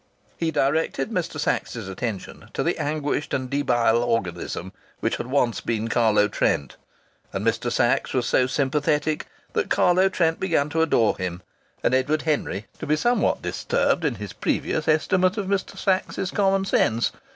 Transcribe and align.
He 0.35 0.49
directed 0.49 1.11
Mr. 1.11 1.39
Sachs's 1.39 1.87
attention 1.87 2.49
to 2.55 2.63
the 2.63 2.79
anguished 2.79 3.35
and 3.35 3.51
debile 3.51 4.01
organism 4.03 4.73
which 4.99 5.17
had 5.17 5.27
once 5.27 5.61
been 5.61 5.89
Carlo 5.89 6.27
Trent, 6.27 6.75
and 7.31 7.45
Mr. 7.45 7.71
Sachs 7.71 8.11
was 8.11 8.25
so 8.25 8.47
sympathetic 8.47 9.27
that 9.53 9.69
Carlo 9.69 10.09
Trent 10.09 10.39
began 10.39 10.69
to 10.69 10.81
adore 10.81 11.15
him, 11.19 11.43
and 11.83 11.93
Edward 11.93 12.23
Henry 12.23 12.65
to 12.79 12.87
be 12.87 12.95
somewhat 12.95 13.43
disturbed 13.43 14.03
in 14.03 14.15
his 14.15 14.33
previous 14.33 14.87
estimate 14.87 15.37
of 15.37 15.45
Mr. 15.45 15.77
Sachs's 15.77 16.31
common 16.31 16.65
sense. 16.65 17.11